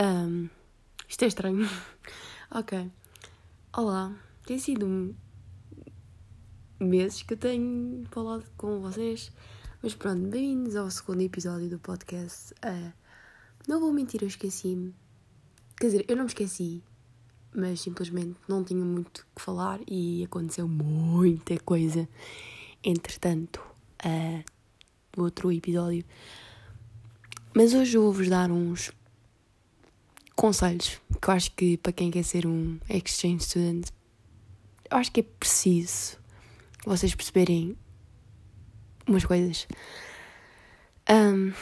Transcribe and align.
Um, 0.00 0.48
isto 1.06 1.24
é 1.24 1.26
estranho. 1.26 1.68
ok. 2.50 2.90
Olá. 3.76 4.16
Tem 4.46 4.58
sido 4.58 5.14
meses 6.80 7.22
que 7.22 7.34
eu 7.34 7.38
tenho 7.38 8.04
falado 8.10 8.44
com 8.56 8.80
vocês. 8.80 9.30
Mas 9.82 9.94
pronto, 9.94 10.28
bem-vindos 10.28 10.76
ao 10.76 10.90
segundo 10.90 11.20
episódio 11.20 11.68
do 11.68 11.78
podcast. 11.78 12.54
Uh, 12.64 12.92
não 13.68 13.80
vou 13.80 13.92
mentir, 13.92 14.22
eu 14.22 14.28
esqueci-me. 14.28 14.94
Quer 15.76 15.86
dizer, 15.86 16.04
eu 16.08 16.16
não 16.16 16.24
me 16.24 16.30
esqueci, 16.30 16.82
mas 17.54 17.80
simplesmente 17.80 18.38
não 18.48 18.64
tinha 18.64 18.84
muito 18.84 19.26
que 19.34 19.42
falar 19.42 19.78
e 19.86 20.24
aconteceu 20.24 20.66
muita 20.66 21.58
coisa. 21.60 22.08
Entretanto, 22.82 23.60
uh, 24.06 24.42
outro 25.20 25.52
episódio. 25.52 26.04
Mas 27.54 27.74
hoje 27.74 27.98
eu 27.98 28.02
vou-vos 28.02 28.30
dar 28.30 28.50
uns 28.50 28.90
conselhos 30.34 31.00
que 31.20 31.28
eu 31.28 31.34
acho 31.34 31.50
que 31.52 31.76
para 31.76 31.92
quem 31.92 32.10
quer 32.10 32.24
ser 32.24 32.46
um 32.46 32.78
exchange 32.88 33.44
student, 33.44 33.88
eu 34.90 34.96
acho 34.96 35.12
que 35.12 35.20
é 35.20 35.22
preciso 35.22 36.18
vocês 36.84 37.14
perceberem 37.14 37.76
umas 39.06 39.24
coisas. 39.24 39.66
Um, 41.08 41.52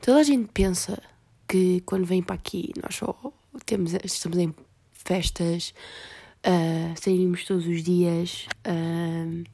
toda 0.00 0.20
a 0.20 0.22
gente 0.22 0.50
pensa 0.52 1.02
que 1.46 1.80
quando 1.82 2.06
vem 2.06 2.22
para 2.22 2.34
aqui 2.34 2.72
nós 2.82 2.96
só 2.96 3.14
temos, 3.64 3.92
estamos 4.04 4.38
em 4.38 4.54
festas, 4.92 5.74
uh, 6.46 7.00
saímos 7.00 7.44
todos 7.44 7.66
os 7.66 7.82
dias, 7.82 8.46
uh, 8.66 9.44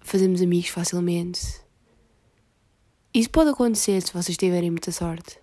fazemos 0.00 0.42
amigos 0.42 0.68
facilmente. 0.68 1.60
Isso 3.12 3.30
pode 3.30 3.50
acontecer 3.50 4.00
se 4.02 4.12
vocês 4.12 4.36
tiverem 4.36 4.70
muita 4.70 4.92
sorte. 4.92 5.38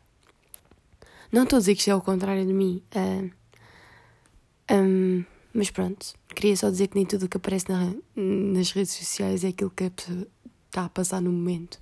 Não 1.31 1.43
estou 1.43 1.57
a 1.57 1.59
dizer 1.59 1.75
que 1.75 1.79
isto 1.79 1.91
é 1.91 1.95
o 1.95 2.01
contrário 2.01 2.45
de 2.45 2.53
mim. 2.53 2.81
Uh, 2.95 3.31
um, 4.71 5.25
mas 5.53 5.71
pronto, 5.71 6.13
queria 6.35 6.55
só 6.55 6.69
dizer 6.69 6.87
que 6.87 6.95
nem 6.95 7.05
tudo 7.05 7.25
o 7.25 7.29
que 7.29 7.37
aparece 7.37 7.65
na, 7.69 7.93
nas 8.15 8.71
redes 8.71 8.93
sociais 8.93 9.43
é 9.43 9.49
aquilo 9.49 9.71
que 9.71 9.85
a 9.85 9.91
pessoa 9.91 10.27
está 10.67 10.85
a 10.85 10.89
passar 10.89 11.21
no 11.21 11.31
momento. 11.31 11.81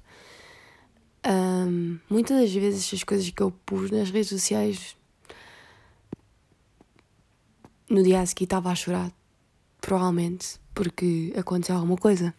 Um, 1.28 2.00
muitas 2.09 2.39
das 2.39 2.53
vezes 2.53 2.94
as 2.94 3.03
coisas 3.03 3.30
que 3.30 3.42
eu 3.42 3.52
pus 3.66 3.89
nas 3.89 4.11
redes 4.11 4.30
sociais 4.30 4.95
no 7.89 8.03
dia 8.03 8.22
a 8.22 8.25
seguir 8.25 8.45
estava 8.45 8.72
a 8.72 8.75
chorar, 8.75 9.12
provavelmente, 9.81 10.59
porque 10.73 11.34
aconteceu 11.36 11.75
alguma 11.75 11.97
coisa. 11.97 12.34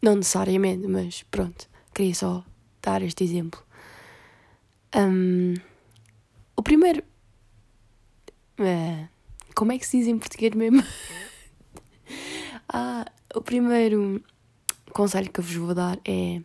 Não 0.00 0.14
necessariamente, 0.14 0.86
mas 0.86 1.24
pronto, 1.24 1.68
queria 1.94 2.14
só 2.14 2.44
dar 2.82 3.02
este 3.02 3.24
exemplo. 3.24 3.62
Um, 4.94 5.54
o 6.58 6.62
primeiro. 6.62 7.04
É, 8.58 9.06
como 9.54 9.70
é 9.70 9.78
que 9.78 9.86
se 9.86 9.98
diz 9.98 10.08
em 10.08 10.18
português 10.18 10.52
mesmo? 10.54 10.82
ah, 12.68 13.06
o 13.32 13.40
primeiro 13.40 14.20
conselho 14.92 15.30
que 15.30 15.38
eu 15.38 15.44
vos 15.44 15.54
vou 15.54 15.74
dar 15.74 15.98
é 16.04 16.42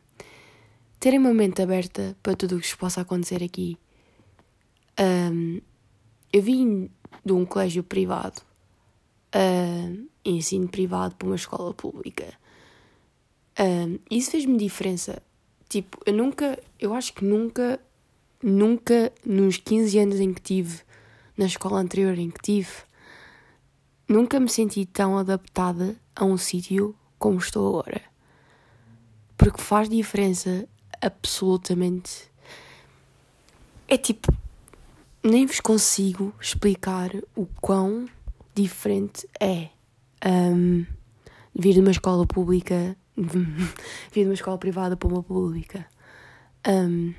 terem 0.99 1.19
uma 1.19 1.33
mente 1.33 1.61
aberta 1.61 2.15
para 2.21 2.35
tudo 2.35 2.55
o 2.55 2.59
que 2.59 2.67
vos 2.67 2.75
possa 2.75 3.01
acontecer 3.01 3.43
aqui. 3.43 3.75
Um, 4.99 5.59
eu 6.31 6.41
vim 6.41 6.91
de 7.25 7.33
um 7.33 7.43
colégio 7.45 7.83
privado, 7.83 8.41
uh, 9.35 10.07
ensino 10.23 10.67
privado 10.67 11.15
para 11.15 11.25
uma 11.27 11.35
escola 11.35 11.73
pública. 11.73 12.31
Um, 13.59 13.97
isso 14.09 14.31
fez-me 14.31 14.57
diferença. 14.57 15.21
Tipo, 15.67 15.97
eu 16.05 16.13
nunca, 16.13 16.61
eu 16.79 16.93
acho 16.93 17.13
que 17.13 17.25
nunca, 17.25 17.79
nunca 18.43 19.11
nos 19.25 19.57
15 19.57 19.97
anos 19.99 20.19
em 20.19 20.33
que 20.33 20.41
tive, 20.41 20.81
na 21.37 21.45
escola 21.45 21.79
anterior 21.79 22.17
em 22.19 22.29
que 22.29 22.41
tive, 22.41 22.71
nunca 24.07 24.39
me 24.39 24.49
senti 24.49 24.85
tão 24.85 25.17
adaptada 25.17 25.95
a 26.15 26.25
um 26.25 26.37
sítio 26.37 26.93
como 27.17 27.39
estou 27.39 27.69
agora. 27.69 28.01
Porque 29.37 29.61
faz 29.61 29.89
diferença 29.89 30.67
absolutamente. 31.01 32.29
É 33.87 33.97
tipo, 33.97 34.31
nem 35.23 35.45
vos 35.45 35.59
consigo 35.59 36.33
explicar 36.39 37.11
o 37.35 37.47
quão 37.61 38.07
diferente 38.53 39.27
é 39.39 39.69
um, 40.25 40.85
vir 41.55 41.73
de 41.73 41.79
uma 41.79 41.91
escola 41.91 42.25
pública, 42.25 42.95
vir 43.15 44.23
de 44.23 44.25
uma 44.25 44.33
escola 44.33 44.57
privada 44.57 44.97
para 44.97 45.07
uma 45.07 45.23
pública. 45.23 45.85
Um, 46.67 47.13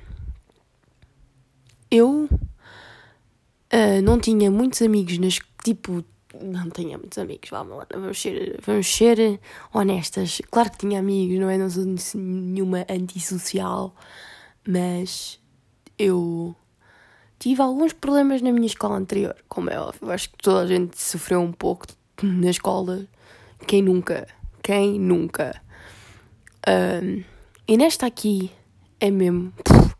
eu 1.95 2.29
uh, 2.31 4.01
não 4.03 4.19
tinha 4.19 4.49
muitos 4.51 4.81
amigos 4.81 5.17
nas 5.17 5.39
tipo 5.63 6.03
não 6.41 6.69
tinha 6.69 6.97
muitos 6.97 7.17
amigos, 7.17 7.49
vamos 7.49 7.77
lá, 7.77 7.87
vamos 7.93 8.21
ser, 8.21 8.59
vamos 8.61 8.87
ser 8.87 9.39
honestas. 9.73 10.41
Claro 10.51 10.71
que 10.71 10.79
tinha 10.79 10.99
amigos, 10.99 11.39
não 11.39 11.49
é? 11.49 11.57
Não 11.57 11.69
sou 11.69 11.85
nenhuma 12.15 12.85
antissocial, 12.89 13.95
mas 14.67 15.39
eu 15.97 16.55
tive 17.39 17.61
alguns 17.61 17.93
problemas 17.93 18.41
na 18.41 18.51
minha 18.51 18.67
escola 18.67 18.97
anterior, 18.97 19.35
como 19.47 19.69
é 19.69 19.79
óbvio. 19.79 20.11
Acho 20.11 20.29
que 20.29 20.37
toda 20.37 20.61
a 20.61 20.67
gente 20.67 21.01
sofreu 21.01 21.41
um 21.41 21.51
pouco 21.51 21.85
na 22.21 22.49
escola. 22.49 23.05
Quem 23.67 23.81
nunca? 23.81 24.27
Quem 24.61 24.99
nunca? 24.99 25.61
Um, 26.67 27.23
e 27.67 27.77
nesta 27.77 28.05
aqui 28.05 28.51
é 28.99 29.09
mesmo. 29.09 29.53
Puf, 29.63 29.95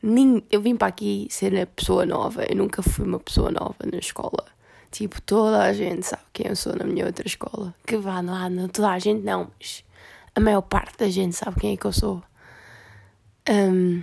primeiro, 0.00 0.44
eu 0.50 0.60
vim 0.60 0.76
para 0.76 0.88
aqui 0.88 1.26
ser 1.30 1.58
a 1.60 1.66
pessoa 1.66 2.06
nova. 2.06 2.44
Eu 2.48 2.56
nunca 2.56 2.82
fui 2.82 3.04
uma 3.04 3.18
pessoa 3.18 3.50
nova 3.50 3.76
na 3.90 3.98
escola. 3.98 4.44
Tipo, 4.90 5.20
toda 5.22 5.62
a 5.62 5.72
gente 5.72 6.06
sabe 6.06 6.22
quem 6.32 6.46
eu 6.46 6.56
sou 6.56 6.74
na 6.74 6.84
minha 6.84 7.06
outra 7.06 7.26
escola. 7.26 7.74
Que 7.86 7.96
vá 7.96 8.20
lá, 8.20 8.48
não, 8.48 8.68
toda 8.68 8.90
a 8.90 8.98
gente 8.98 9.22
não, 9.22 9.50
mas 9.58 9.84
a 10.34 10.40
maior 10.40 10.62
parte 10.62 10.96
da 10.98 11.08
gente 11.08 11.36
sabe 11.36 11.60
quem 11.60 11.74
é 11.74 11.76
que 11.76 11.84
eu 11.84 11.92
sou. 11.92 12.22
Um, 13.48 14.02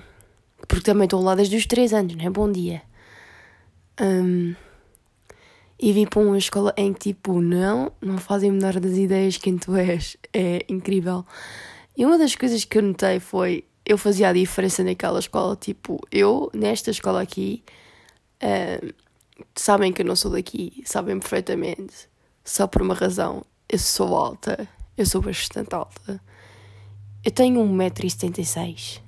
porque 0.68 0.84
também 0.84 1.06
estou 1.06 1.22
lá 1.22 1.36
desde 1.36 1.56
os 1.56 1.66
3 1.66 1.94
anos, 1.94 2.16
não 2.16 2.26
é? 2.26 2.30
Bom 2.30 2.52
dia. 2.52 2.82
Um, 4.00 4.56
e 5.80 5.92
vim 5.92 6.06
para 6.06 6.22
uma 6.22 6.38
escola 6.38 6.74
em 6.78 6.94
que, 6.94 7.14
tipo, 7.14 7.42
não, 7.42 7.92
não 8.02 8.18
fazem 8.18 8.52
menor 8.52 8.80
das 8.80 8.94
ideias 8.94 9.38
quem 9.38 9.58
tu 9.58 9.76
és. 9.76 10.18
É 10.34 10.66
incrível. 10.70 11.26
E 11.98 12.06
uma 12.06 12.18
das 12.18 12.36
coisas 12.36 12.64
que 12.64 12.78
eu 12.78 12.82
notei 12.82 13.20
foi, 13.20 13.64
eu 13.86 13.98
fazia 13.98 14.30
a 14.30 14.34
diferença 14.34 14.84
naquela 14.84 15.20
escola, 15.20 15.56
tipo, 15.56 16.00
eu, 16.12 16.50
nesta 16.54 16.90
escola 16.90 17.22
aqui, 17.22 17.64
um, 18.42 18.90
sabem 19.56 19.94
que 19.94 20.02
eu 20.02 20.06
não 20.06 20.16
sou 20.16 20.32
daqui, 20.32 20.82
sabem 20.86 21.20
perfeitamente, 21.20 22.10
só 22.44 22.66
por 22.68 22.82
uma 22.82 22.96
razão. 22.96 23.46
Eu 23.70 23.80
sou 23.80 24.16
alta, 24.16 24.68
eu 24.98 25.06
sou 25.06 25.22
bastante 25.22 25.74
alta. 25.74 26.22
Eu 27.24 27.32
tenho 27.32 27.62
1,76m. 27.62 29.02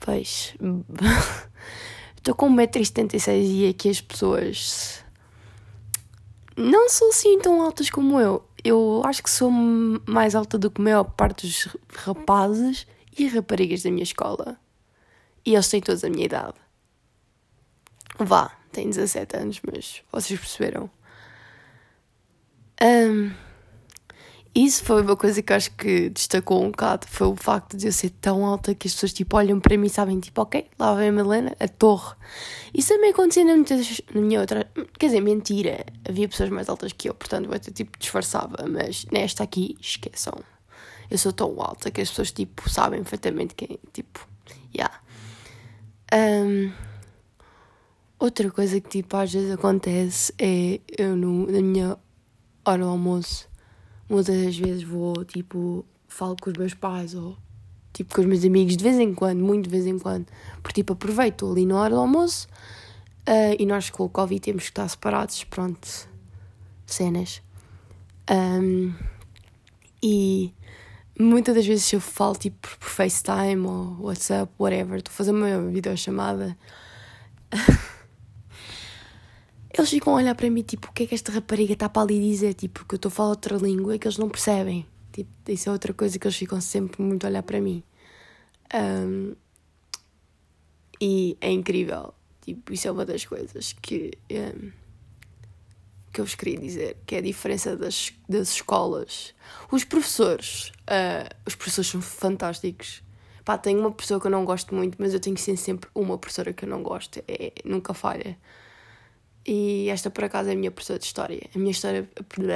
Pois. 0.00 0.54
Estou 2.16 2.34
com 2.34 2.48
1,76m 2.54 3.42
e 3.42 3.68
aqui 3.68 3.88
as 3.88 4.00
pessoas. 4.00 5.04
Não 6.56 6.88
são 6.88 7.10
assim 7.10 7.38
tão 7.38 7.62
altas 7.62 7.90
como 7.90 8.20
eu. 8.20 8.44
Eu 8.62 9.02
acho 9.04 9.22
que 9.22 9.30
sou 9.30 9.50
mais 9.50 10.34
alta 10.34 10.58
do 10.58 10.70
que 10.70 10.80
a 10.80 10.84
maior 10.84 11.04
parte 11.04 11.46
dos 11.46 11.68
rapazes 11.94 12.86
e 13.16 13.26
raparigas 13.28 13.82
da 13.82 13.90
minha 13.90 14.02
escola. 14.02 14.58
E 15.44 15.54
eles 15.54 15.68
têm 15.68 15.80
todos 15.80 16.04
a 16.04 16.10
minha 16.10 16.24
idade. 16.24 16.54
Vá, 18.18 18.56
tem 18.72 18.88
17 18.88 19.36
anos, 19.36 19.60
mas 19.64 20.02
vocês 20.10 20.38
perceberam. 20.38 20.90
Um, 22.82 23.32
isso 24.54 24.84
foi 24.84 25.02
uma 25.02 25.16
coisa 25.16 25.42
que 25.42 25.52
acho 25.52 25.72
que 25.72 26.10
destacou 26.10 26.62
um 26.62 26.70
bocado. 26.70 27.08
Foi 27.08 27.26
o 27.26 27.34
facto 27.34 27.76
de 27.76 27.88
eu 27.88 27.92
ser 27.92 28.10
tão 28.10 28.46
alta 28.46 28.72
que 28.72 28.86
as 28.86 28.94
pessoas 28.94 29.12
tipo, 29.12 29.36
olham 29.36 29.58
para 29.58 29.76
mim 29.76 29.88
e 29.88 29.90
sabem, 29.90 30.20
tipo, 30.20 30.40
ok, 30.40 30.66
lá 30.78 30.94
vem 30.94 31.08
a 31.08 31.12
Melena, 31.12 31.56
a 31.58 31.66
torre. 31.66 32.14
Isso 32.72 32.90
também 32.90 33.10
acontecia 33.10 33.44
na, 33.44 33.56
na 33.56 34.20
minha 34.20 34.40
outra. 34.40 34.70
Quer 34.96 35.06
dizer, 35.06 35.20
mentira. 35.20 35.84
Havia 36.08 36.28
pessoas 36.28 36.50
mais 36.50 36.68
altas 36.68 36.92
que 36.92 37.08
eu, 37.08 37.14
portanto, 37.14 37.50
eu 37.52 37.72
tipo, 37.72 37.98
disfarçava. 37.98 38.64
Mas 38.68 39.04
nesta 39.10 39.42
aqui, 39.42 39.76
esqueçam. 39.80 40.34
Eu 41.10 41.18
sou 41.18 41.32
tão 41.32 41.60
alta 41.60 41.90
que 41.90 42.00
as 42.00 42.08
pessoas, 42.08 42.32
tipo, 42.32 42.68
sabem 42.68 43.02
perfeitamente 43.02 43.54
quem. 43.54 43.78
Tipo, 43.92 44.26
yeah. 44.74 45.00
Um, 46.12 46.72
Outra 48.24 48.50
coisa 48.50 48.80
que 48.80 48.88
tipo 48.88 49.16
às 49.18 49.32
vezes 49.32 49.50
acontece 49.50 50.32
é 50.38 50.80
eu 50.96 51.14
no, 51.14 51.46
na 51.50 51.60
minha 51.60 51.98
hora 52.64 52.82
do 52.82 52.88
almoço 52.88 53.46
muitas 54.08 54.42
das 54.42 54.56
vezes 54.56 54.82
vou 54.82 55.24
tipo 55.26 55.84
falo 56.08 56.34
com 56.40 56.48
os 56.48 56.56
meus 56.56 56.72
pais 56.72 57.14
ou 57.14 57.36
tipo 57.92 58.14
com 58.14 58.22
os 58.22 58.26
meus 58.26 58.42
amigos 58.42 58.78
de 58.78 58.82
vez 58.82 58.98
em 58.98 59.12
quando, 59.12 59.40
muito 59.40 59.64
de 59.64 59.70
vez 59.70 59.86
em 59.86 59.98
quando, 59.98 60.26
porque 60.62 60.80
tipo 60.80 60.94
aproveito 60.94 61.50
ali 61.50 61.66
na 61.66 61.78
hora 61.78 61.94
do 61.94 62.00
almoço 62.00 62.48
uh, 63.28 63.56
e 63.58 63.66
nós 63.66 63.90
com 63.90 64.04
o 64.04 64.08
Covid 64.08 64.40
temos 64.40 64.64
que 64.64 64.70
estar 64.70 64.88
separados, 64.88 65.44
pronto, 65.44 65.86
cenas. 66.86 67.42
Um, 68.30 68.94
e 70.02 70.54
muitas 71.18 71.54
das 71.54 71.66
vezes 71.66 71.92
eu 71.92 72.00
falo 72.00 72.34
tipo 72.36 72.68
por 72.78 72.88
FaceTime 72.88 73.66
ou 73.66 73.96
WhatsApp, 74.00 74.52
whatever, 74.58 74.98
estou 74.98 75.12
a 75.12 75.14
fazer 75.14 75.30
uma 75.30 75.70
videochamada. 75.70 76.56
Eles 79.76 79.90
ficam 79.90 80.12
a 80.12 80.16
olhar 80.16 80.34
para 80.36 80.48
mim, 80.48 80.62
tipo, 80.62 80.88
o 80.88 80.92
que 80.92 81.02
é 81.02 81.06
que 81.06 81.16
esta 81.16 81.32
rapariga 81.32 81.72
está 81.72 81.88
para 81.88 82.02
ali 82.02 82.20
dizer? 82.20 82.54
Tipo, 82.54 82.84
que 82.84 82.94
eu 82.94 82.96
estou 82.96 83.08
a 83.08 83.12
falar 83.12 83.30
outra 83.30 83.56
língua 83.56 83.98
que 83.98 84.06
eles 84.06 84.18
não 84.18 84.28
percebem. 84.28 84.86
Tipo, 85.12 85.30
isso 85.48 85.68
é 85.68 85.72
outra 85.72 85.92
coisa 85.92 86.16
que 86.16 86.24
eles 86.26 86.36
ficam 86.36 86.60
sempre 86.60 87.02
muito 87.02 87.24
a 87.24 87.28
olhar 87.28 87.42
para 87.42 87.60
mim. 87.60 87.82
Um, 88.72 89.34
e 91.00 91.36
é 91.40 91.50
incrível. 91.50 92.14
Tipo, 92.40 92.72
isso 92.72 92.86
é 92.86 92.90
uma 92.92 93.04
das 93.04 93.24
coisas 93.24 93.72
que, 93.82 94.12
um, 94.30 94.70
que 96.14 96.20
eu 96.20 96.24
vos 96.24 96.36
queria 96.36 96.56
dizer, 96.56 96.96
que 97.04 97.16
é 97.16 97.18
a 97.18 97.20
diferença 97.20 97.76
das, 97.76 98.12
das 98.28 98.52
escolas. 98.52 99.34
Os 99.70 99.82
professores, 99.82 100.68
uh, 100.88 101.28
os 101.44 101.56
professores 101.56 101.90
são 101.90 102.00
fantásticos. 102.00 103.02
Pá, 103.44 103.58
tenho 103.58 103.80
uma 103.80 103.90
pessoa 103.90 104.20
que 104.20 104.28
eu 104.28 104.30
não 104.30 104.44
gosto 104.44 104.74
muito, 104.74 104.96
mas 105.00 105.12
eu 105.12 105.18
tenho 105.18 105.36
sempre 105.36 105.90
uma 105.92 106.16
professora 106.16 106.52
que 106.52 106.64
eu 106.64 106.68
não 106.68 106.84
gosto. 106.84 107.22
É, 107.26 107.52
nunca 107.64 107.92
falha. 107.92 108.38
E 109.44 109.88
esta, 109.90 110.08
por 110.08 110.24
acaso, 110.24 110.48
é 110.48 110.52
a 110.52 110.56
minha 110.56 110.70
professora 110.70 111.00
de 111.00 111.04
História. 111.04 111.50
A 111.52 111.58
minha 111.58 111.72
história... 111.72 112.08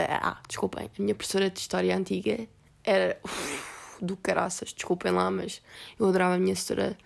Ah, 0.08 0.40
desculpem. 0.48 0.86
A 0.86 1.02
minha 1.02 1.14
professora 1.14 1.50
de 1.50 1.58
História 1.58 1.94
antiga 1.94 2.48
era... 2.84 3.18
Uf, 3.24 3.78
do 4.00 4.16
caraças, 4.16 4.72
desculpem 4.72 5.10
lá, 5.10 5.28
mas 5.28 5.60
eu 5.98 6.06
adorava 6.06 6.36
a 6.36 6.38
minha 6.38 6.54
professora 6.54 6.96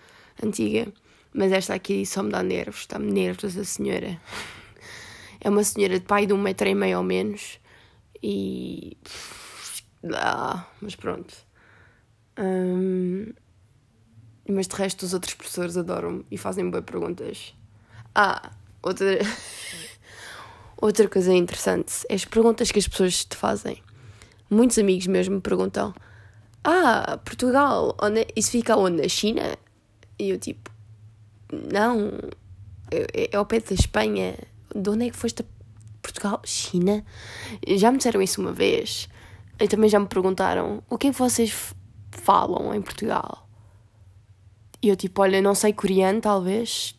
antiga. 0.45 0.93
Mas 1.33 1.51
esta 1.51 1.73
aqui 1.75 2.05
só 2.05 2.23
me 2.23 2.31
dá 2.31 2.43
nervos. 2.43 2.87
Dá-me 2.87 3.11
nervos 3.11 3.57
a 3.57 3.65
senhora. 3.65 4.21
É 5.45 5.51
uma 5.51 5.65
senhora 5.65 5.99
de 5.99 6.07
pai 6.07 6.25
de 6.25 6.33
um 6.33 6.39
metro 6.41 6.69
e 6.69 6.75
meio 6.75 6.99
ou 6.99 7.05
menos. 7.05 7.59
E... 8.23 8.97
Ah, 10.15 10.65
mas 10.81 10.95
pronto. 10.95 11.35
Hum, 12.39 13.33
mas 14.49 14.69
de 14.69 14.77
resto, 14.77 15.03
os 15.05 15.13
outros 15.13 15.35
professores 15.35 15.77
adoram-me 15.77 16.25
e 16.31 16.39
fazem 16.39 16.71
boas 16.71 16.85
perguntas. 16.85 17.55
Ah, 18.15 18.53
outra, 18.83 19.19
outra 20.81 21.09
coisa 21.09 21.33
interessante 21.35 21.93
é 22.09 22.15
as 22.15 22.25
perguntas 22.25 22.71
que 22.71 22.79
as 22.79 22.87
pessoas 22.87 23.25
te 23.25 23.37
fazem. 23.37 23.83
Muitos 24.49 24.79
amigos 24.79 25.09
mesmo 25.09 25.37
me 25.37 25.41
perguntam: 25.41 25.93
Ah, 26.63 27.19
Portugal, 27.25 27.97
onde, 28.01 28.21
é, 28.21 28.27
isso 28.37 28.53
fica 28.53 28.77
onde? 28.77 29.03
Na 29.03 29.09
China? 29.09 29.57
E 30.21 30.31
eu 30.31 30.39
tipo: 30.39 30.71
Não, 31.51 32.13
é, 32.93 33.29
é 33.33 33.37
ao 33.37 33.45
pé 33.45 33.59
da 33.59 33.75
Espanha. 33.75 34.37
De 34.75 34.91
onde 34.91 35.07
é 35.07 35.11
que 35.11 35.17
foste 35.17 35.43
a 35.43 35.45
Portugal? 36.01 36.41
China? 36.45 37.05
Já 37.67 37.91
me 37.91 37.99
disseram 37.99 38.23
isso 38.23 38.41
uma 38.41 38.53
vez. 38.53 39.09
E 39.61 39.69
também 39.69 39.89
já 39.89 39.99
me 39.99 40.07
perguntaram: 40.07 40.83
O 40.89 40.99
que 40.99 41.09
é 41.09 41.13
que 41.13 41.19
vocês 41.19 41.75
falam 42.11 42.75
em 42.75 42.83
Portugal? 42.83 43.49
E 44.83 44.89
eu 44.89 44.97
tipo: 44.97 45.23
Olha, 45.23 45.41
não 45.41 45.55
sei 45.55 45.73
coreano, 45.73 46.21
talvez 46.21 46.95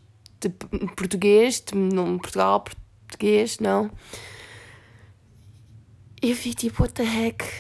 de 0.48 0.50
português, 0.96 1.62
de, 1.62 1.76
não, 1.76 2.18
Portugal, 2.18 2.62
português, 2.62 3.60
não. 3.60 3.90
Eu 6.22 6.36
vi 6.36 6.54
tipo, 6.54 6.84
what 6.84 6.94
the 6.94 7.04
heck? 7.04 7.44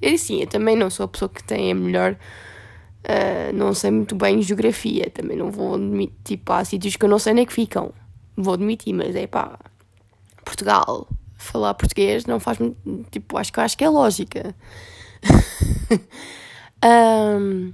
É 0.00 0.12
assim, 0.12 0.42
eu 0.42 0.46
também 0.46 0.76
não 0.76 0.90
sou 0.90 1.04
a 1.04 1.08
pessoa 1.08 1.28
que 1.28 1.42
tem 1.42 1.72
a 1.72 1.74
melhor. 1.74 2.16
Uh, 3.02 3.52
não 3.52 3.72
sei 3.74 3.90
muito 3.90 4.14
bem 4.14 4.40
geografia, 4.42 5.10
também 5.10 5.36
não 5.36 5.50
vou. 5.50 5.76
Tipo, 6.22 6.52
há 6.52 6.64
sítios 6.64 6.94
que 6.94 7.04
eu 7.04 7.08
não 7.08 7.18
sei 7.18 7.32
nem 7.32 7.46
que 7.46 7.52
ficam. 7.52 7.92
Vou 8.40 8.54
admitir, 8.54 8.92
mas 8.92 9.16
é 9.16 9.26
pá. 9.26 9.58
Portugal, 10.44 11.08
falar 11.36 11.74
português 11.74 12.24
não 12.24 12.38
faz. 12.38 12.56
Tipo, 13.10 13.36
acho 13.36 13.52
que, 13.52 13.60
acho 13.60 13.76
que 13.76 13.82
é 13.82 13.88
lógica. 13.88 14.54
um, 16.84 17.72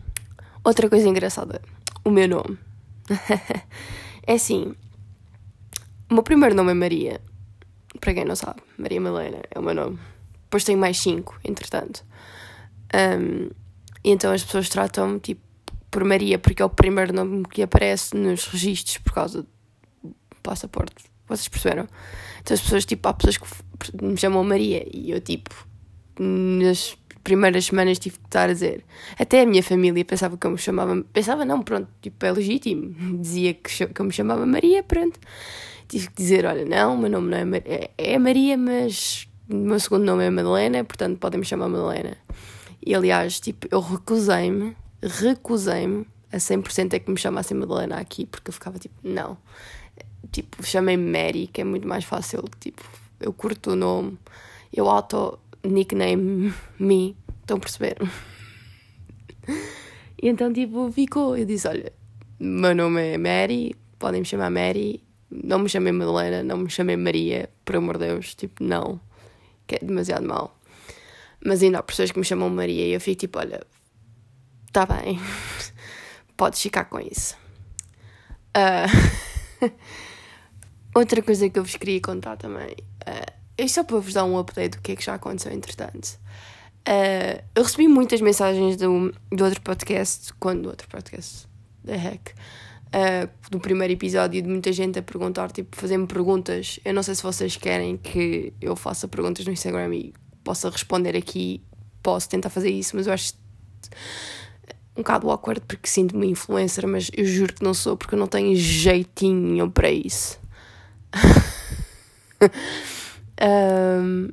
outra 0.65 0.89
coisa 0.89 1.07
engraçada: 1.07 1.61
o 2.03 2.11
meu 2.11 2.27
nome. 2.27 2.59
é 4.27 4.33
assim, 4.33 4.75
o 6.11 6.15
meu 6.15 6.23
primeiro 6.23 6.55
nome 6.55 6.71
é 6.71 6.75
Maria. 6.75 7.21
Para 8.01 8.15
quem 8.15 8.25
não 8.25 8.35
sabe, 8.35 8.63
Maria 8.79 9.03
Malena 9.03 9.43
é 9.51 9.59
o 9.59 9.63
meu 9.63 9.75
nome. 9.75 9.99
Depois 10.45 10.65
tenho 10.65 10.79
mais 10.79 10.99
cinco, 10.99 11.39
entretanto. 11.45 12.03
Um, 12.95 13.51
e 14.03 14.11
então 14.11 14.33
as 14.33 14.43
pessoas 14.43 14.71
tratam-me 14.71 15.21
tipo 15.21 15.43
por 15.91 16.03
Maria, 16.05 16.39
porque 16.39 16.63
é 16.63 16.65
o 16.65 16.71
primeiro 16.71 17.13
nome 17.13 17.45
que 17.45 17.63
aparece 17.63 18.17
nos 18.17 18.47
registros 18.47 18.99
por 18.99 19.13
causa 19.13 19.47
passaporte. 20.45 20.95
Vocês 21.27 21.49
perceberam? 21.49 21.89
Então 22.41 22.55
as 22.55 22.61
pessoas, 22.61 22.85
tipo, 22.85 23.09
há 23.09 23.15
pessoas 23.15 23.39
que 23.39 24.05
me 24.05 24.17
chamam 24.17 24.45
Maria 24.45 24.87
e 24.93 25.11
eu, 25.11 25.21
tipo, 25.21 25.67
nas 26.19 26.97
primeiras 27.25 27.65
semanas 27.65 27.99
tive 27.99 28.19
que 28.19 28.27
estar 28.27 28.49
a 28.49 28.53
dizer. 28.53 28.85
Até 29.19 29.41
a 29.41 29.47
minha 29.47 29.63
família 29.63 30.05
pensava 30.05 30.37
que 30.37 30.47
eu 30.47 30.51
me 30.51 30.59
chamava. 30.59 31.03
Pensava, 31.13 31.45
não, 31.45 31.63
pronto, 31.63 31.89
tipo, 32.01 32.25
é 32.25 32.31
legítimo. 32.31 32.95
Dizia 33.19 33.55
que, 33.55 33.87
que 33.87 34.01
eu 34.01 34.05
me 34.05 34.13
chamava 34.13 34.45
Maria, 34.47 34.83
pronto. 34.83 35.19
Tive 35.89 36.09
que 36.09 36.17
dizer: 36.17 36.45
olha, 36.45 36.65
não, 36.65 36.95
o 36.95 36.99
meu 36.99 37.11
nome 37.11 37.31
não 37.31 37.39
é 37.39 37.45
Maria. 37.45 37.91
É, 37.99 38.13
é 38.15 38.19
Maria, 38.19 38.57
mas 38.59 39.27
o 39.49 39.57
meu 39.57 39.81
segundo 39.81 40.05
nome 40.05 40.25
é 40.25 40.31
Madalena, 40.31 40.85
portanto 40.85 41.19
podem 41.19 41.41
me 41.41 41.47
chamar 41.47 41.69
Madalena. 41.69 42.17
E 42.87 42.95
aliás, 42.95 43.41
tipo, 43.41 43.67
eu 43.71 43.81
recusei-me, 43.81 44.77
recusei-me 45.03 46.07
a 46.31 46.37
100% 46.37 46.95
é 46.95 46.99
que 46.99 47.11
me 47.11 47.17
chamassem 47.17 47.57
Madalena 47.57 47.97
aqui, 47.97 48.27
porque 48.27 48.51
eu 48.51 48.53
ficava 48.53 48.79
tipo, 48.79 48.95
não. 49.03 49.39
Tipo, 50.31 50.65
chamei-me 50.65 51.11
Mary, 51.11 51.47
que 51.47 51.61
é 51.61 51.65
muito 51.65 51.87
mais 51.87 52.05
fácil. 52.05 52.45
Tipo, 52.61 52.83
eu 53.21 53.33
curto 53.33 53.73
o 53.73 53.77
nome, 53.77 54.19
eu 54.73 54.89
auto 54.89 55.39
nickname 55.63 56.53
me, 56.79 57.17
estão 57.41 57.57
a 57.57 57.61
perceber? 57.61 57.97
e 60.23 60.29
então, 60.29 60.53
tipo, 60.53 60.91
ficou. 60.93 61.37
Eu 61.37 61.45
disse: 61.45 61.69
Olha, 61.69 61.93
meu 62.39 62.75
nome 62.75 63.15
é 63.15 63.19
Mary, 63.19 63.75
podem 63.99 64.21
me 64.21 64.27
chamar 64.27 64.51
Mary, 64.51 65.03
não 65.31 65.59
me 65.59 65.69
chamei 65.69 65.93
Madalena, 65.93 66.43
não 66.43 66.59
me 66.59 66.71
chamei 66.71 66.97
Maria, 66.97 67.51
por 67.65 67.77
amor 67.77 67.99
de 67.99 68.07
Deus, 68.07 68.35
tipo, 68.35 68.63
não, 68.63 69.01
que 69.67 69.77
é 69.77 69.79
demasiado 69.79 70.27
mal. 70.27 70.59
Mas 71.45 71.63
ainda 71.63 71.79
há 71.79 71.83
pessoas 71.83 72.11
que 72.11 72.19
me 72.19 72.25
chamam 72.25 72.49
Maria 72.51 72.87
e 72.87 72.93
eu 72.93 73.01
fico 73.01 73.21
tipo: 73.21 73.39
Olha, 73.39 73.63
tá 74.73 74.87
bem, 74.87 75.19
podes 76.37 76.61
ficar 76.61 76.85
com 76.85 77.01
isso. 77.01 77.37
Uh, 78.57 79.71
outra 80.95 81.21
coisa 81.23 81.49
que 81.49 81.59
eu 81.59 81.65
vos 81.65 81.77
queria 81.77 82.01
contar 82.01 82.37
também. 82.37 82.77
Uh, 83.07 83.33
isto 83.59 83.77
só 83.77 83.85
para 83.85 83.99
vos 83.99 84.13
dar 84.13 84.25
um 84.25 84.39
update 84.39 84.77
do 84.77 84.83
que 84.83 84.93
é 84.93 84.97
que 84.97 85.05
já 85.05 85.15
aconteceu 85.15 85.53
entretanto. 85.53 86.19
Uh, 86.87 87.43
eu 87.55 87.63
recebi 87.63 87.89
muitas 87.89 88.21
mensagens 88.21 88.77
do, 88.77 89.13
do 89.33 89.45
outro 89.45 89.61
podcast, 89.63 90.33
quando 90.35 90.63
do 90.63 90.69
outro 90.69 90.89
podcast, 90.89 91.49
da 91.83 91.95
Heck, 91.95 92.33
uh, 92.33 93.29
do 93.51 93.59
primeiro 93.59 93.93
episódio, 93.93 94.43
de 94.43 94.49
muita 94.49 94.73
gente 94.73 94.99
a 94.99 95.03
perguntar, 95.03 95.51
tipo, 95.51 95.77
fazer-me 95.77 96.07
perguntas. 96.07 96.79
Eu 96.85 96.95
não 96.95 97.03
sei 97.03 97.15
se 97.15 97.23
vocês 97.23 97.57
querem 97.57 97.97
que 97.97 98.53
eu 98.61 98.77
faça 98.77 99.09
perguntas 99.09 99.47
no 99.47 99.53
Instagram 99.53 99.95
e 99.95 100.15
possa 100.43 100.69
responder 100.69 101.17
aqui. 101.17 101.63
Posso 102.03 102.29
tentar 102.29 102.51
fazer 102.51 102.71
isso, 102.71 102.95
mas 102.97 103.07
eu 103.07 103.15
acho 103.15 103.33
um 104.97 105.03
bocado 105.03 105.31
awkward 105.31 105.61
porque 105.67 105.89
sinto-me 105.89 106.29
influencer, 106.29 106.87
mas 106.87 107.11
eu 107.17 107.25
juro 107.25 107.55
que 107.55 107.65
não 107.65 107.75
sou 107.75 107.97
porque 107.97 108.15
eu 108.15 108.19
não 108.19 108.27
tenho 108.27 108.55
jeitinho 108.55 109.71
para 109.71 109.91
isso. 109.91 110.39
Um, 113.41 114.29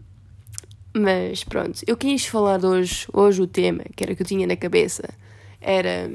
mas 0.93 1.43
pronto, 1.43 1.81
eu 1.87 1.97
quis 1.97 2.25
falar 2.25 2.63
hoje, 2.63 3.07
hoje 3.11 3.41
o 3.41 3.47
tema, 3.47 3.83
que 3.95 4.03
era 4.03 4.15
que 4.15 4.21
eu 4.21 4.27
tinha 4.27 4.45
na 4.45 4.55
cabeça, 4.55 5.09
era. 5.59 6.11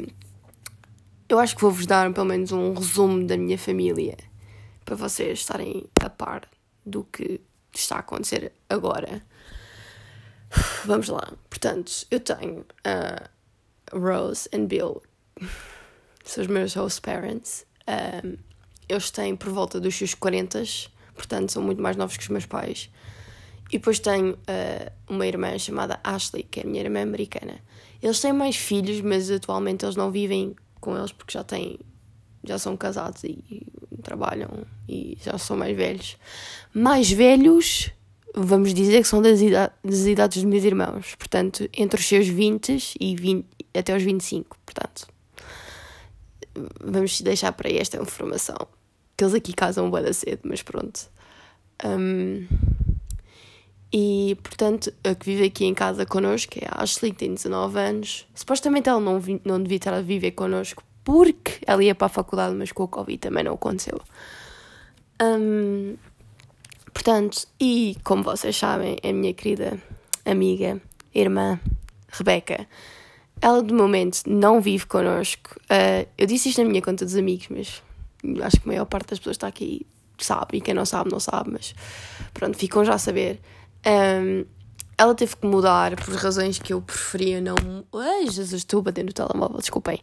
Eu 1.28 1.38
acho 1.38 1.56
que 1.56 1.62
vou-vos 1.62 1.87
dar 1.87 2.12
pelo 2.12 2.26
menos 2.26 2.52
um 2.52 2.73
resumo 2.73 3.26
da 3.26 3.37
minha 3.37 3.58
família 3.58 4.16
para 4.85 4.94
vocês 4.94 5.40
estarem 5.40 5.85
a 6.00 6.08
par 6.08 6.49
do 6.85 7.02
que 7.04 7.40
está 7.75 7.96
a 7.96 8.00
acontecer 8.00 8.52
agora. 8.68 9.23
Vamos 10.85 11.08
lá. 11.08 11.32
Portanto, 11.50 12.06
eu 12.11 12.20
tenho 12.20 12.64
a 12.85 13.28
Rose 13.92 14.49
and 14.54 14.66
Bill, 14.66 15.02
são 16.25 16.42
os 16.42 16.49
meus 16.49 16.75
host 16.75 17.00
parents. 17.00 17.66
Um, 17.88 18.37
eles 18.88 19.11
têm 19.11 19.37
por 19.37 19.50
volta 19.50 19.81
dos 19.81 19.95
seus 19.95 20.14
40 20.14 20.62
portanto 21.16 21.50
são 21.50 21.62
muito 21.62 21.83
mais 21.83 21.97
novos 21.97 22.16
que 22.16 22.23
os 22.23 22.28
meus 22.28 22.47
pais. 22.47 22.90
E 23.69 23.78
depois 23.78 23.99
tenho 23.99 24.35
uh, 24.35 24.93
uma 25.09 25.26
irmã 25.26 25.59
chamada 25.59 25.99
Ashley, 26.05 26.45
que 26.45 26.61
é 26.61 26.62
a 26.62 26.66
minha 26.66 26.83
irmã 26.83 27.02
americana. 27.02 27.59
Eles 28.00 28.21
têm 28.21 28.33
mais 28.33 28.55
filhos, 28.55 29.00
mas 29.00 29.31
atualmente 29.31 29.85
eles 29.85 29.97
não 29.97 30.11
vivem 30.11 30.55
com 30.81 30.97
eles 30.97 31.11
porque 31.11 31.33
já 31.33 31.43
têm, 31.43 31.78
já 32.45 32.59
são 32.59 32.76
casados 32.76 33.25
e, 33.25 33.43
e 33.50 34.02
trabalham 34.02 34.64
e 34.88 35.19
já 35.21 35.37
são 35.37 35.57
mais 35.57 35.76
velhos. 35.76 36.16
Mais 36.73 37.11
velhos, 37.11 37.90
vamos 38.35 38.73
dizer 38.73 39.02
que 39.02 39.09
são 39.09 39.21
das, 39.21 39.40
das 39.83 40.07
idades 40.07 40.37
dos 40.37 40.45
meus 40.45 40.62
irmãos, 40.62 41.16
portanto, 41.16 41.69
entre 41.76 41.99
os 41.99 42.07
seus 42.07 42.28
20 42.28 42.97
e 43.00 43.16
20, 43.16 43.47
até 43.75 43.97
os 43.97 44.02
25, 44.02 44.57
portanto. 44.64 45.15
Vamos 46.80 47.20
deixar 47.20 47.52
para 47.52 47.68
aí 47.68 47.78
esta 47.78 48.00
informação 48.00 48.56
que 49.16 49.25
eles 49.25 49.34
aqui 49.34 49.52
casam 49.52 49.90
bué 49.90 50.02
da 50.02 50.12
cedo, 50.12 50.40
mas 50.44 50.62
pronto. 50.62 51.08
Um, 51.84 52.46
E, 53.92 54.36
portanto, 54.42 54.92
a 55.04 55.14
que 55.14 55.25
vive 55.25 55.44
aqui 55.44 55.64
em 55.64 55.72
casa 55.72 56.04
connosco 56.04 56.58
é 56.60 56.66
a 56.68 56.82
Ashley, 56.82 57.12
que 57.12 57.18
tem 57.18 57.32
19 57.32 57.78
anos. 57.78 58.26
Supostamente 58.34 58.88
ela 58.88 59.00
não, 59.00 59.22
não 59.44 59.62
devia 59.62 59.76
estar 59.76 59.94
a 59.94 60.02
viver 60.02 60.32
connosco 60.32 60.82
porque 61.04 61.58
ela 61.66 61.82
ia 61.82 61.94
para 61.94 62.06
a 62.06 62.10
faculdade, 62.10 62.54
mas 62.54 62.72
com 62.72 62.82
o 62.82 62.88
Covid 62.88 63.18
também 63.18 63.44
não 63.44 63.54
aconteceu. 63.54 63.98
Um, 65.22 65.96
portanto, 66.92 67.46
e 67.60 67.96
como 68.02 68.22
vocês 68.22 68.56
sabem, 68.56 68.98
a 69.02 69.12
minha 69.12 69.32
querida 69.32 69.80
amiga, 70.25 70.80
irmã, 71.14 71.60
Rebeca, 72.08 72.66
ela 73.40 73.62
de 73.62 73.73
momento 73.73 74.23
não 74.26 74.61
vive 74.61 74.87
connosco. 74.87 75.57
Uh, 75.64 76.09
eu 76.16 76.26
disse 76.26 76.49
isto 76.49 76.62
na 76.62 76.69
minha 76.69 76.83
conta 76.83 77.05
dos 77.05 77.16
amigos, 77.16 77.49
mas 77.50 77.83
acho 78.43 78.61
que 78.61 78.69
a 78.69 78.73
maior 78.73 78.85
parte 78.87 79.11
das 79.11 79.19
pessoas 79.19 79.37
está 79.37 79.47
aqui 79.47 79.87
sabe, 80.19 80.59
e 80.59 80.61
quem 80.61 80.75
não 80.75 80.87
sabe, 80.87 81.11
não 81.11 81.21
sabe, 81.21 81.50
mas 81.52 81.75
pronto, 82.33 82.57
ficam 82.57 82.85
já 82.85 82.95
a 82.95 82.99
saber. 82.99 83.40
Um, 83.87 84.45
ela 84.99 85.14
teve 85.14 85.37
que 85.37 85.47
mudar 85.47 85.95
por 85.97 86.14
razões 86.14 86.59
que 86.59 86.73
eu 86.73 86.81
preferia 86.81 87.40
não. 87.40 87.85
Ai, 87.95 88.25
Jesus, 88.25 88.55
estou 88.55 88.81
batendo 88.81 89.07
no 89.07 89.12
telemóvel, 89.12 89.59
desculpem. 89.59 90.00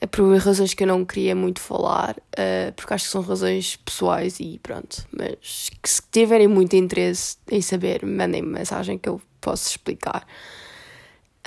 É 0.00 0.06
por 0.06 0.36
razões 0.36 0.74
que 0.74 0.84
eu 0.84 0.86
não 0.86 1.04
queria 1.04 1.34
muito 1.34 1.60
falar, 1.60 2.16
uh, 2.16 2.72
porque 2.76 2.94
acho 2.94 3.06
que 3.06 3.10
são 3.10 3.20
razões 3.20 3.74
pessoais 3.76 4.38
e 4.38 4.60
pronto. 4.62 5.04
Mas 5.10 5.70
que 5.82 5.90
se 5.90 6.00
tiverem 6.12 6.46
muito 6.46 6.76
interesse 6.76 7.36
em 7.50 7.60
saber, 7.60 8.06
mandem-me 8.06 8.48
mensagem 8.48 8.96
que 8.96 9.08
eu 9.08 9.20
posso 9.40 9.70
explicar. 9.70 10.24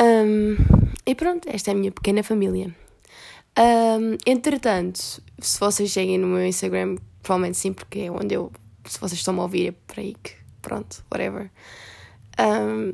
Um, 0.01 0.57
e 1.05 1.13
pronto, 1.13 1.47
esta 1.47 1.69
é 1.69 1.73
a 1.73 1.77
minha 1.77 1.91
pequena 1.91 2.23
família. 2.23 2.75
Um, 3.57 4.17
entretanto, 4.25 5.21
se 5.39 5.59
vocês 5.59 5.91
seguem 5.91 6.17
no 6.17 6.27
meu 6.27 6.45
Instagram, 6.45 6.95
provavelmente 7.21 7.57
sim, 7.57 7.71
porque 7.71 7.99
é 7.99 8.11
onde 8.11 8.33
eu. 8.33 8.51
Se 8.85 8.99
vocês 8.99 9.19
estão 9.19 9.39
a 9.39 9.43
ouvir, 9.43 9.67
é 9.67 9.71
por 9.71 9.99
aí 9.99 10.15
que. 10.21 10.33
Pronto, 10.61 11.03
whatever. 11.11 11.51
Um, 12.39 12.93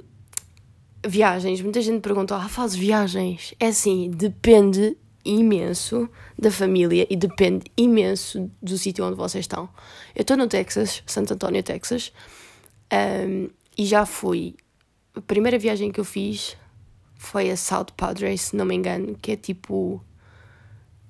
viagens. 1.06 1.62
Muita 1.62 1.82
gente 1.82 2.02
pergunta: 2.02 2.36
ah, 2.36 2.50
faz 2.50 2.76
viagens? 2.76 3.54
É 3.60 3.68
assim, 3.68 4.10
depende 4.10 4.98
imenso 5.24 6.10
da 6.40 6.50
família 6.50 7.06
e 7.10 7.16
depende 7.16 7.66
imenso 7.76 8.50
do 8.62 8.78
sítio 8.78 9.06
onde 9.06 9.18
vocês 9.18 9.44
estão. 9.44 9.70
Eu 10.16 10.22
estou 10.22 10.38
no 10.38 10.48
Texas, 10.48 11.04
Santo 11.06 11.34
António, 11.34 11.62
Texas, 11.64 12.12
um, 12.92 13.50
e 13.78 13.86
já 13.86 14.06
fui. 14.06 14.56
A 15.14 15.22
primeira 15.22 15.58
viagem 15.58 15.92
que 15.92 16.00
eu 16.00 16.06
fiz 16.06 16.56
foi 17.18 17.50
a 17.50 17.58
South 17.58 17.88
Padre, 17.96 18.38
se 18.38 18.56
não 18.56 18.66
me 18.66 18.76
engano, 18.76 19.16
que 19.22 19.32
é 19.32 19.36
tipo. 19.36 20.04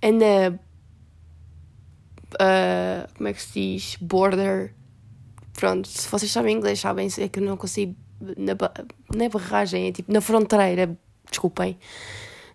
É 0.02 0.12
na. 0.12 0.58
Uh, 2.34 3.14
como 3.16 3.30
é 3.30 3.34
que 3.34 3.42
se 3.42 3.54
diz? 3.54 3.98
Border. 4.02 4.74
Pronto, 5.54 5.88
se 5.88 6.08
vocês 6.08 6.32
sabem 6.32 6.56
inglês, 6.56 6.80
sabem, 6.80 7.10
é 7.18 7.28
que 7.28 7.40
eu 7.40 7.44
não 7.44 7.58
consigo. 7.58 7.96
Na, 8.20 8.54
é 9.24 9.30
barragem, 9.30 9.88
é 9.88 9.92
tipo 9.92 10.12
na 10.12 10.22
fronteira, 10.22 10.98
desculpem. 11.30 11.78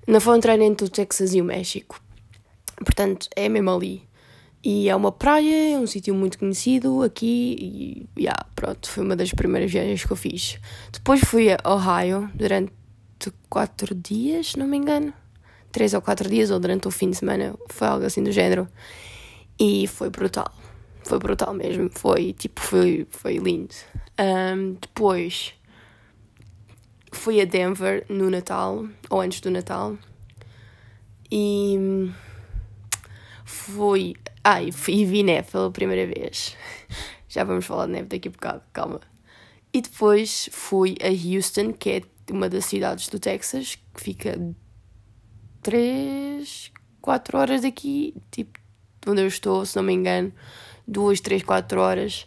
Na 0.06 0.18
fronteira 0.18 0.62
entre 0.64 0.86
o 0.86 0.88
Texas 0.88 1.34
e 1.34 1.40
o 1.40 1.44
México. 1.44 2.00
Portanto, 2.76 3.28
é 3.36 3.48
mesmo 3.48 3.70
ali. 3.70 4.08
E 4.64 4.88
é 4.88 4.94
uma 4.94 5.10
praia, 5.10 5.74
é 5.74 5.78
um 5.78 5.86
sítio 5.86 6.14
muito 6.14 6.38
conhecido 6.38 7.02
aqui 7.02 8.06
e 8.16 8.20
yeah, 8.20 8.46
pronto, 8.54 8.88
foi 8.88 9.04
uma 9.04 9.16
das 9.16 9.32
primeiras 9.32 9.70
viagens 9.70 10.04
que 10.04 10.12
eu 10.12 10.16
fiz. 10.16 10.58
Depois 10.92 11.20
fui 11.20 11.48
a 11.50 11.58
Ohio 11.64 12.30
durante 12.32 12.72
quatro 13.48 13.94
dias, 13.94 14.56
não 14.56 14.66
me 14.66 14.76
engano. 14.76 15.12
Três 15.70 15.94
ou 15.94 16.02
quatro 16.02 16.28
dias, 16.28 16.50
ou 16.50 16.58
durante 16.58 16.88
o 16.88 16.90
fim 16.90 17.10
de 17.10 17.16
semana, 17.16 17.54
foi 17.68 17.86
algo 17.86 18.04
assim 18.04 18.22
do 18.22 18.32
género. 18.32 18.68
E 19.58 19.86
foi 19.86 20.10
brutal. 20.10 20.52
Foi 21.04 21.18
brutal 21.18 21.54
mesmo. 21.54 21.90
Foi 21.92 22.32
tipo, 22.32 22.60
foi, 22.60 23.06
foi 23.10 23.36
lindo. 23.36 23.74
Um, 24.18 24.74
depois 24.80 25.54
fui 27.12 27.40
a 27.40 27.44
Denver 27.44 28.04
no 28.08 28.30
Natal, 28.30 28.86
ou 29.08 29.20
antes 29.20 29.40
do 29.40 29.50
Natal. 29.50 29.96
E 31.30 32.10
fui. 33.44 34.14
Ah, 34.44 34.62
e, 34.62 34.72
fui, 34.72 34.94
e 34.94 35.04
vi 35.04 35.22
neve 35.22 35.50
pela 35.50 35.70
primeira 35.70 36.06
vez. 36.06 36.56
Já 37.28 37.44
vamos 37.44 37.64
falar 37.64 37.86
de 37.86 37.92
neve 37.92 38.08
daqui 38.08 38.28
a 38.28 38.30
bocado, 38.30 38.62
calma. 38.72 39.00
E 39.72 39.80
depois 39.80 40.50
fui 40.52 40.96
a 41.00 41.08
Houston, 41.08 41.72
que 41.72 41.90
é 41.90 42.02
uma 42.30 42.48
das 42.48 42.66
cidades 42.66 43.08
do 43.08 43.18
Texas, 43.18 43.76
que 43.94 44.00
fica 44.00 44.38
3, 45.62 46.72
4 47.00 47.38
horas 47.38 47.62
daqui, 47.62 48.14
tipo, 48.30 48.58
onde 49.06 49.22
eu 49.22 49.26
estou, 49.26 49.64
se 49.64 49.76
não 49.76 49.82
me 49.82 49.92
engano, 49.92 50.32
2, 50.86 51.20
3, 51.20 51.42
4 51.42 51.80
horas. 51.80 52.26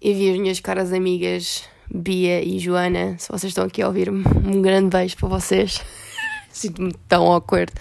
E 0.00 0.14
vi 0.14 0.30
as 0.30 0.38
minhas 0.38 0.60
caras 0.60 0.92
amigas 0.92 1.64
Bia 1.92 2.42
e 2.42 2.58
Joana, 2.58 3.16
se 3.18 3.28
vocês 3.28 3.50
estão 3.50 3.64
aqui 3.64 3.82
a 3.82 3.88
ouvir-me, 3.88 4.22
um 4.46 4.60
grande 4.60 4.90
beijo 4.90 5.16
para 5.16 5.28
vocês. 5.28 5.80
Sinto-me 6.52 6.92
tão 7.08 7.26
awkward. 7.32 7.72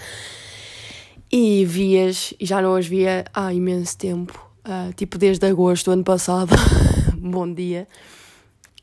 E 1.31 1.65
vi-as, 1.65 2.33
já 2.39 2.61
não 2.61 2.75
as 2.75 2.87
via 2.87 3.25
há 3.33 3.53
imenso 3.53 3.97
tempo, 3.97 4.49
uh, 4.65 4.93
tipo 4.93 5.17
desde 5.17 5.45
agosto 5.45 5.85
do 5.85 5.91
ano 5.91 6.03
passado. 6.03 6.55
Bom 7.19 7.53
dia. 7.53 7.87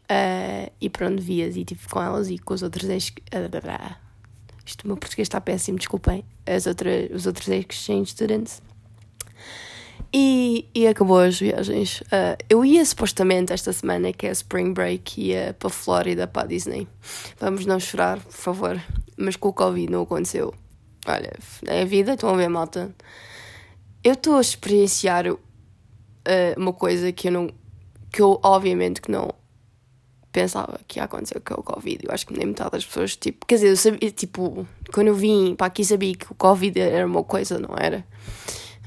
Uh, 0.05 0.71
e 0.81 0.91
pronto, 0.91 1.23
vi-as 1.23 1.57
e 1.57 1.61
estive 1.61 1.89
com 1.89 2.03
elas 2.03 2.29
e 2.29 2.39
com 2.39 2.55
os 2.55 2.63
outros 2.63 2.89
ex. 2.89 3.09
Uh, 3.09 3.97
isto, 4.65 4.85
o 4.85 4.87
meu 4.87 4.97
português 4.97 5.27
está 5.27 5.41
péssimo, 5.41 5.79
desculpem. 5.79 6.25
As 6.47 6.67
outras, 6.67 7.11
os 7.11 7.27
outros 7.27 7.49
exchange 7.49 8.11
students. 8.11 8.63
E, 10.13 10.69
e 10.75 10.87
acabou 10.87 11.19
as 11.19 11.41
viagens. 11.41 12.01
Uh, 12.03 12.37
eu 12.49 12.65
ia 12.65 12.85
supostamente 12.85 13.53
esta 13.53 13.73
semana, 13.73 14.13
que 14.13 14.27
é 14.27 14.31
Spring 14.31 14.73
Break, 14.73 15.21
ia 15.21 15.57
para 15.59 15.69
a 15.69 15.71
Flórida, 15.71 16.27
para 16.27 16.43
a 16.43 16.47
Disney. 16.47 16.87
Vamos 17.39 17.67
não 17.67 17.81
chorar, 17.81 18.21
por 18.21 18.33
favor. 18.33 18.83
Mas 19.17 19.37
com 19.37 19.49
o 19.49 19.53
Covid 19.53 19.91
não 19.91 20.03
aconteceu. 20.03 20.55
Olha, 21.07 21.33
é 21.67 21.83
a 21.83 21.85
vida, 21.85 22.15
estão 22.15 22.31
a 22.31 22.37
ver, 22.37 22.49
malta. 22.49 22.95
Eu 24.03 24.13
estou 24.13 24.37
a 24.37 24.41
experienciar 24.41 25.27
uh, 25.27 25.39
uma 26.57 26.73
coisa 26.73 27.11
que 27.11 27.29
eu 27.29 27.33
não. 27.33 27.51
que 28.13 28.23
eu 28.23 28.39
obviamente 28.43 29.01
que 29.01 29.11
não 29.11 29.31
pensava 30.35 30.79
que 30.87 30.99
ia 30.99 31.05
acontecer 31.05 31.41
com 31.41 31.55
o 31.55 31.63
Covid. 31.63 32.01
Eu 32.05 32.13
acho 32.13 32.27
que 32.27 32.37
nem 32.37 32.47
metade 32.47 32.73
das 32.73 32.85
pessoas, 32.85 33.17
tipo, 33.17 33.47
quer 33.47 33.55
dizer, 33.55 33.69
eu 33.69 33.77
sabia, 33.77 34.11
tipo, 34.11 34.67
quando 34.93 35.07
eu 35.07 35.15
vim 35.15 35.55
para 35.55 35.69
aqui 35.69 35.83
sabia 35.85 36.15
que 36.15 36.31
o 36.31 36.35
Covid 36.35 36.79
era 36.79 37.07
uma 37.07 37.25
coisa, 37.25 37.59
não 37.59 37.75
era? 37.79 38.05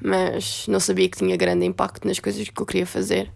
mas 0.02 0.68
não 0.68 0.80
sabia 0.80 1.10
que 1.10 1.18
tinha 1.18 1.36
grande 1.36 1.66
impacto 1.66 2.08
nas 2.08 2.20
coisas 2.20 2.48
que 2.48 2.62
eu 2.62 2.66
queria 2.66 2.86
fazer 2.86 3.32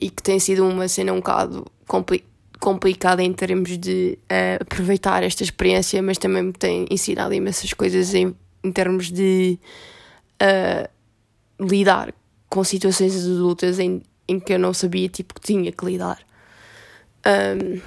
e 0.00 0.08
que 0.08 0.22
tem 0.22 0.38
sido 0.38 0.66
uma 0.66 0.88
cena 0.88 1.12
um 1.12 1.16
bocado 1.16 1.66
compli 1.86 2.24
complicada 2.58 3.22
em 3.22 3.32
termos 3.32 3.78
de 3.78 4.18
uh, 4.24 4.60
aproveitar 4.60 5.22
esta 5.22 5.42
experiência, 5.42 6.02
mas 6.02 6.18
também 6.18 6.42
me 6.42 6.52
tem 6.52 6.86
ensinado 6.90 7.32
imensas 7.32 7.72
coisas 7.72 8.12
em, 8.12 8.36
em 8.62 8.70
termos 8.70 9.10
de 9.10 9.58
uh, 10.42 11.66
lidar 11.66 12.12
com 12.50 12.62
situações 12.62 13.16
adultas 13.16 13.78
em, 13.78 14.02
em 14.28 14.38
que 14.38 14.52
eu 14.52 14.58
não 14.58 14.74
sabia 14.74 15.08
tipo 15.08 15.32
que 15.32 15.40
tinha 15.40 15.72
que 15.72 15.84
lidar. 15.86 16.18
Um, 17.26 17.80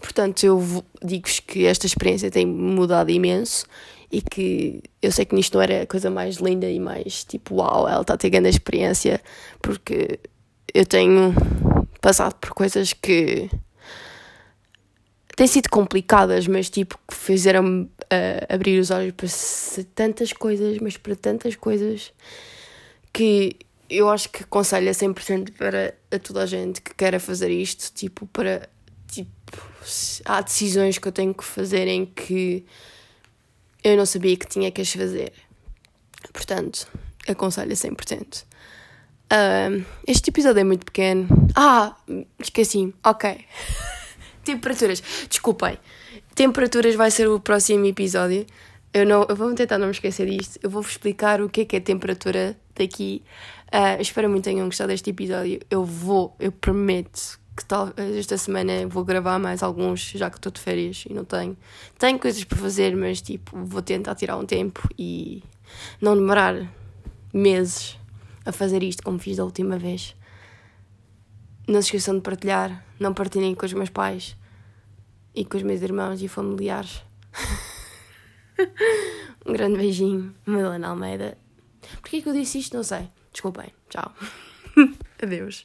portanto, 0.00 0.44
eu 0.44 0.84
digo-vos 1.04 1.40
que 1.40 1.66
esta 1.66 1.86
experiência 1.86 2.30
tem 2.30 2.46
mudado 2.46 3.10
imenso 3.10 3.66
e 4.10 4.22
que 4.22 4.82
eu 5.02 5.12
sei 5.12 5.24
que 5.24 5.34
nisto 5.34 5.54
não 5.54 5.62
era 5.62 5.82
a 5.82 5.86
coisa 5.86 6.10
mais 6.10 6.36
linda 6.36 6.68
e 6.68 6.80
mais 6.80 7.24
tipo, 7.24 7.56
uau, 7.56 7.88
ela 7.88 8.00
está 8.00 8.14
a 8.14 8.16
ter 8.16 8.30
grande 8.30 8.48
experiência, 8.48 9.20
porque 9.60 10.18
eu 10.72 10.86
tenho 10.86 11.34
passado 12.00 12.34
por 12.34 12.50
coisas 12.50 12.92
que 12.92 13.50
têm 15.36 15.46
sido 15.46 15.68
complicadas, 15.68 16.46
mas 16.46 16.70
tipo, 16.70 16.98
que 17.06 17.14
fizeram-me 17.14 17.82
uh, 17.84 17.90
abrir 18.48 18.80
os 18.80 18.90
olhos 18.90 19.12
para 19.12 19.28
tantas 19.94 20.32
coisas, 20.32 20.78
mas 20.78 20.96
para 20.96 21.14
tantas 21.14 21.54
coisas 21.54 22.12
que 23.12 23.56
eu 23.88 24.08
acho 24.08 24.28
que 24.28 24.42
aconselho 24.42 24.88
a 24.88 24.92
100% 24.92 25.52
para 25.52 25.94
a 26.10 26.18
toda 26.18 26.42
a 26.42 26.46
gente 26.46 26.80
que 26.80 26.94
queira 26.94 27.18
fazer 27.18 27.50
isto, 27.50 27.92
tipo, 27.94 28.26
para 28.26 28.68
tipo, 29.10 29.30
há 30.24 30.40
decisões 30.40 30.98
que 30.98 31.08
eu 31.08 31.12
tenho 31.12 31.34
que 31.34 31.44
fazer 31.44 31.88
em 31.88 32.04
que 32.04 32.64
eu 33.82 33.96
não 33.96 34.04
sabia 34.04 34.36
que 34.36 34.46
tinha 34.46 34.70
que 34.70 34.80
as 34.80 34.92
fazer. 34.92 35.32
Portanto, 36.32 36.86
aconselho 37.26 37.72
a 37.72 37.74
100%. 37.74 38.44
Uh, 39.30 39.84
este 40.06 40.30
episódio 40.30 40.60
é 40.60 40.64
muito 40.64 40.84
pequeno. 40.84 41.28
Ah, 41.54 41.96
esqueci. 42.38 42.94
Ok. 43.04 43.44
Temperaturas. 44.44 45.02
Desculpem. 45.28 45.78
Temperaturas 46.34 46.94
vai 46.94 47.10
ser 47.10 47.28
o 47.28 47.38
próximo 47.38 47.84
episódio. 47.86 48.46
Eu, 48.92 49.04
não, 49.04 49.26
eu 49.28 49.36
vou 49.36 49.54
tentar 49.54 49.78
não 49.78 49.86
me 49.86 49.92
esquecer 49.92 50.28
disto. 50.28 50.58
Eu 50.62 50.70
vou-vos 50.70 50.92
explicar 50.92 51.42
o 51.42 51.48
que 51.48 51.62
é 51.62 51.64
que 51.64 51.76
é 51.76 51.80
temperatura 51.80 52.56
daqui. 52.74 53.22
Uh, 53.68 54.00
espero 54.00 54.30
muito 54.30 54.44
que 54.44 54.50
tenham 54.50 54.66
gostado 54.66 54.88
deste 54.88 55.10
episódio. 55.10 55.60
Eu 55.70 55.84
vou, 55.84 56.34
eu 56.40 56.50
prometo 56.50 57.38
que 57.54 57.64
talvez 57.64 58.16
esta 58.16 58.38
semana 58.38 58.86
vou 58.86 59.04
gravar 59.04 59.38
mais 59.38 59.62
alguns, 59.62 60.10
já 60.10 60.30
que 60.30 60.38
estou 60.38 60.52
de 60.52 60.60
férias 60.60 61.04
e 61.08 61.12
não 61.12 61.24
tenho. 61.24 61.56
Tenho 61.98 62.18
coisas 62.18 62.42
para 62.44 62.56
fazer, 62.56 62.96
mas 62.96 63.20
tipo, 63.20 63.58
vou 63.64 63.82
tentar 63.82 64.14
tirar 64.14 64.36
um 64.36 64.46
tempo 64.46 64.88
e 64.96 65.42
não 66.00 66.14
demorar 66.14 66.54
meses 67.32 67.98
a 68.46 68.52
fazer 68.52 68.82
isto 68.82 69.02
como 69.02 69.18
fiz 69.18 69.36
da 69.36 69.44
última 69.44 69.76
vez. 69.76 70.16
Não 71.66 71.82
se 71.82 71.88
esqueçam 71.88 72.14
de 72.14 72.22
partilhar, 72.22 72.84
não 72.98 73.12
partilhem 73.12 73.54
com 73.54 73.66
os 73.66 73.72
meus 73.72 73.90
pais 73.90 74.36
e 75.34 75.44
com 75.44 75.56
os 75.56 75.62
meus 75.62 75.82
irmãos 75.82 76.22
e 76.22 76.28
familiares. 76.28 77.02
um 79.44 79.52
grande 79.52 79.76
beijinho, 79.76 80.34
Melana 80.46 80.88
Almeida. 80.88 81.36
Porquê 82.00 82.22
que 82.22 82.28
eu 82.28 82.32
disse 82.32 82.58
isto? 82.58 82.76
Não 82.76 82.84
sei. 82.84 83.10
Desculpem. 83.38 83.70
Tchau. 83.88 84.10
Adeus. 85.22 85.64